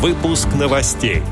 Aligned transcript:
Выпуск 0.00 0.48
новостей. 0.58 1.22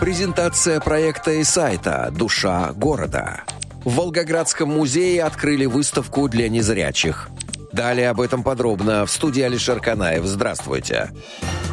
Презентация 0.00 0.80
проекта 0.80 1.30
и 1.34 1.44
сайта 1.44 2.12
«Душа 2.12 2.72
города». 2.72 3.44
В 3.84 3.94
Волгоградском 3.94 4.68
музее 4.68 5.22
открыли 5.22 5.66
выставку 5.66 6.28
для 6.28 6.48
незрячих. 6.48 7.28
Далее 7.72 8.10
об 8.10 8.20
этом 8.20 8.42
подробно 8.42 9.06
в 9.06 9.12
студии 9.12 9.42
Алишер 9.42 9.78
Канаев. 9.78 10.24
Здравствуйте. 10.24 11.12
Здравствуйте. 11.12 11.69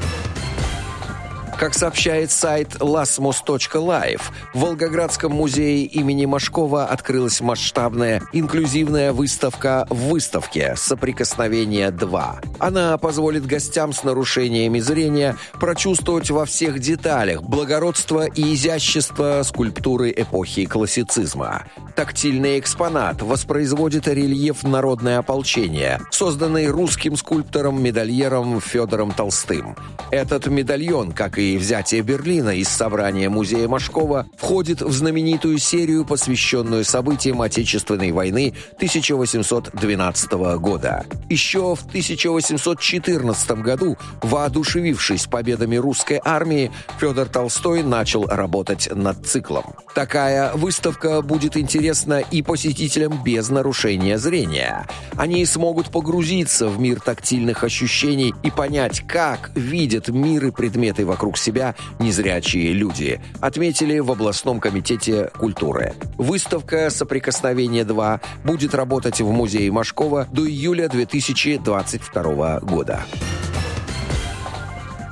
Как 1.59 1.73
сообщает 1.73 2.29
сайт 2.29 2.75
lasmus.life, 2.75 4.21
в 4.53 4.59
Волгоградском 4.59 5.31
музее 5.31 5.85
имени 5.85 6.27
Машкова 6.27 6.85
открылась 6.85 7.41
масштабная 7.41 8.21
инклюзивная 8.31 9.11
выставка 9.11 9.87
в 9.89 10.09
выставке 10.09 10.75
«Соприкосновение 10.75 11.89
2». 11.89 12.57
Она 12.59 12.95
позволит 12.99 13.47
гостям 13.47 13.91
с 13.91 14.03
нарушениями 14.03 14.77
зрения 14.79 15.35
прочувствовать 15.53 16.29
во 16.29 16.45
всех 16.45 16.77
деталях 16.77 17.41
благородство 17.41 18.27
и 18.27 18.53
изящество 18.53 19.41
скульптуры 19.43 20.13
эпохи 20.15 20.67
классицизма. 20.67 21.63
Тактильный 21.95 22.59
экспонат 22.59 23.23
воспроизводит 23.23 24.07
рельеф 24.07 24.61
«Народное 24.61 25.17
ополчение», 25.17 26.01
созданный 26.11 26.67
русским 26.67 27.17
скульптором-медальером 27.17 28.61
Федором 28.61 29.11
Толстым. 29.11 29.75
Этот 30.11 30.45
медальон, 30.45 31.11
как 31.11 31.39
и 31.39 31.46
и 31.53 31.57
взятие 31.57 32.01
Берлина 32.01 32.49
из 32.49 32.67
собрания 32.67 33.29
музея 33.29 33.67
Машкова 33.67 34.27
входит 34.37 34.81
в 34.81 34.91
знаменитую 34.91 35.57
серию, 35.57 36.05
посвященную 36.05 36.83
событиям 36.83 37.41
Отечественной 37.41 38.11
войны 38.11 38.53
1812 38.75 40.31
года. 40.59 41.05
Еще 41.29 41.75
в 41.75 41.85
1814 41.87 43.51
году, 43.61 43.97
воодушевившись 44.21 45.27
победами 45.27 45.75
русской 45.77 46.19
армии, 46.23 46.71
Федор 46.99 47.27
Толстой 47.27 47.83
начал 47.83 48.25
работать 48.25 48.89
над 48.93 49.25
циклом. 49.25 49.75
Такая 49.95 50.53
выставка 50.53 51.21
будет 51.21 51.57
интересна 51.57 52.19
и 52.19 52.41
посетителям 52.41 53.23
без 53.23 53.49
нарушения 53.49 54.17
зрения. 54.17 54.87
Они 55.15 55.45
смогут 55.45 55.89
погрузиться 55.89 56.67
в 56.67 56.79
мир 56.79 56.99
тактильных 56.99 57.63
ощущений 57.63 58.33
и 58.43 58.51
понять, 58.51 59.01
как 59.07 59.51
видят 59.55 60.09
мир 60.09 60.47
и 60.47 60.51
предметы 60.51 61.05
вокруг 61.05 61.36
себя 61.39 61.75
незрячие 61.99 62.73
люди, 62.73 63.21
отметили 63.41 63.99
в 63.99 64.11
областном 64.11 64.59
комитете 64.59 65.29
культуры. 65.37 65.93
Выставка 66.17 66.89
«Соприкосновение 66.89 67.83
2» 67.83 68.21
будет 68.43 68.73
работать 68.75 69.21
в 69.21 69.31
музее 69.31 69.71
Машкова 69.71 70.27
до 70.31 70.47
июля 70.47 70.89
2022 70.89 72.59
года. 72.61 73.01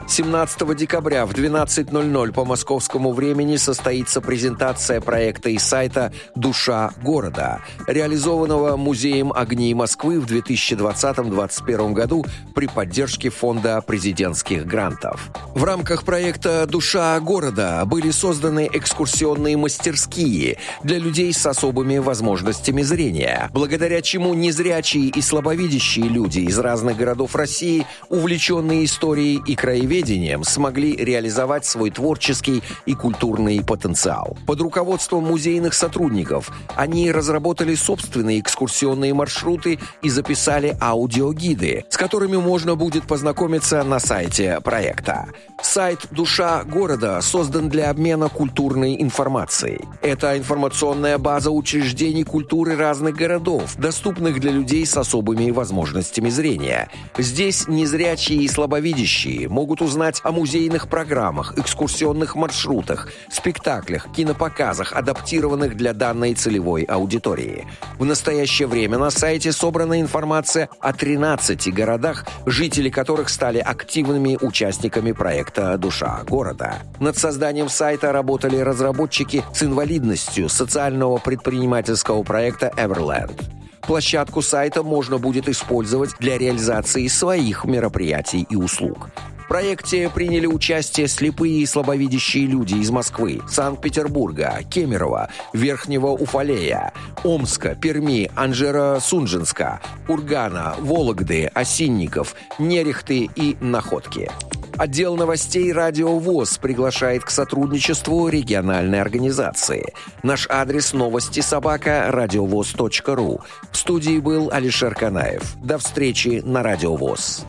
17 0.07 0.75
декабря 0.75 1.25
в 1.25 1.31
12.00 1.31 2.31
по 2.31 2.45
московскому 2.45 3.11
времени 3.11 3.57
состоится 3.57 4.21
презентация 4.21 5.01
проекта 5.01 5.49
и 5.49 5.57
сайта 5.57 6.13
«Душа 6.35 6.91
города», 7.01 7.61
реализованного 7.87 8.77
Музеем 8.77 9.33
огней 9.33 9.73
Москвы 9.73 10.19
в 10.19 10.25
2020-2021 10.25 11.93
году 11.93 12.23
при 12.53 12.67
поддержке 12.67 13.29
Фонда 13.29 13.81
президентских 13.81 14.67
грантов. 14.67 15.31
В 15.55 15.63
рамках 15.63 16.03
проекта 16.03 16.67
«Душа 16.67 17.19
города» 17.19 17.83
были 17.85 18.11
созданы 18.11 18.69
экскурсионные 18.71 19.57
мастерские 19.57 20.59
для 20.83 20.99
людей 20.99 21.33
с 21.33 21.45
особыми 21.47 21.97
возможностями 21.97 22.83
зрения, 22.83 23.49
благодаря 23.53 24.01
чему 24.03 24.35
незрячие 24.35 25.07
и 25.07 25.21
слабовидящие 25.21 26.07
люди 26.07 26.41
из 26.41 26.59
разных 26.59 26.95
городов 26.95 27.35
России, 27.35 27.87
увлеченные 28.09 28.85
историей 28.85 29.41
и 29.45 29.55
краеведением, 29.55 29.94
телевидением 29.95 30.43
смогли 30.43 30.95
реализовать 30.95 31.65
свой 31.65 31.89
творческий 31.89 32.63
и 32.85 32.93
культурный 32.93 33.63
потенциал. 33.63 34.37
Под 34.45 34.59
руководством 34.59 35.23
музейных 35.23 35.73
сотрудников 35.73 36.51
они 36.75 37.11
разработали 37.11 37.75
собственные 37.75 38.39
экскурсионные 38.41 39.13
маршруты 39.13 39.79
и 40.01 40.09
записали 40.09 40.77
аудиогиды, 40.81 41.85
с 41.89 41.97
которыми 41.97 42.35
можно 42.37 42.75
будет 42.75 43.07
познакомиться 43.07 43.83
на 43.83 43.99
сайте 43.99 44.59
проекта. 44.61 45.27
Сайт 45.61 46.07
«Душа 46.11 46.63
города» 46.63 47.21
создан 47.21 47.69
для 47.69 47.89
обмена 47.89 48.29
культурной 48.29 49.01
информацией. 49.01 49.79
Это 50.01 50.37
информационная 50.37 51.17
база 51.17 51.51
учреждений 51.51 52.23
культуры 52.23 52.75
разных 52.75 53.15
городов, 53.15 53.75
доступных 53.77 54.39
для 54.39 54.51
людей 54.51 54.85
с 54.85 54.97
особыми 54.97 55.51
возможностями 55.51 56.29
зрения. 56.29 56.89
Здесь 57.17 57.67
незрячие 57.67 58.39
и 58.39 58.47
слабовидящие 58.47 59.47
могут 59.47 59.81
узнать 59.85 60.19
о 60.23 60.31
музейных 60.31 60.89
программах, 60.89 61.57
экскурсионных 61.57 62.35
маршрутах, 62.35 63.11
спектаклях, 63.29 64.11
кинопоказах, 64.11 64.93
адаптированных 64.93 65.77
для 65.77 65.93
данной 65.93 66.33
целевой 66.33 66.83
аудитории. 66.83 67.67
В 67.99 68.05
настоящее 68.05 68.67
время 68.67 68.97
на 68.97 69.11
сайте 69.11 69.51
собрана 69.51 70.01
информация 70.01 70.69
о 70.79 70.91
13 70.91 71.71
городах, 71.73 72.25
жители 72.47 72.89
которых 72.89 73.29
стали 73.29 73.59
активными 73.59 74.37
участниками 74.41 75.11
проекта 75.11 75.77
«Душа 75.77 76.21
города». 76.27 76.75
Над 76.99 77.17
созданием 77.17 77.69
сайта 77.69 78.11
работали 78.11 78.57
разработчики 78.57 79.43
с 79.53 79.61
инвалидностью 79.61 80.49
социального 80.49 81.17
предпринимательского 81.17 82.23
проекта 82.23 82.71
«Everland». 82.75 83.39
Площадку 83.87 84.41
сайта 84.41 84.81
можно 84.81 85.19
будет 85.19 85.47
использовать 85.47 86.17
для 86.19 86.39
реализации 86.39 87.07
своих 87.07 87.65
мероприятий 87.65 88.47
и 88.49 88.55
услуг. 88.55 89.09
В 89.45 89.47
проекте 89.47 90.09
приняли 90.09 90.47
участие 90.47 91.07
слепые 91.07 91.59
и 91.59 91.65
слабовидящие 91.67 92.47
люди 92.47 92.73
из 92.73 92.89
Москвы, 92.89 93.41
Санкт-Петербурга, 93.47 94.61
Кемерово, 94.71 95.29
Верхнего 95.53 96.07
Уфалея, 96.07 96.91
Омска, 97.23 97.75
Перми, 97.75 98.31
Анжера-Сунжинска, 98.35 99.81
Кургана, 100.07 100.73
Вологды, 100.79 101.45
Осинников, 101.53 102.35
Нерехты 102.57 103.29
и 103.35 103.55
Находки. 103.61 104.31
Отдел 104.77 105.15
новостей 105.15 105.71
«Радио 105.71 106.17
ВОЗ» 106.17 106.57
приглашает 106.57 107.23
к 107.23 107.29
сотрудничеству 107.29 108.27
региональной 108.27 108.99
организации. 108.99 109.93
Наш 110.23 110.47
адрес 110.49 110.91
новости 110.91 111.41
собака 111.41 112.07
радиовоз.ру. 112.09 113.41
В 113.71 113.77
студии 113.77 114.17
был 114.17 114.49
Алишер 114.51 114.95
Канаев. 114.95 115.55
До 115.63 115.77
встречи 115.77 116.41
на 116.43 116.63
«Радио 116.63 116.95
ВОЗ». 116.95 117.45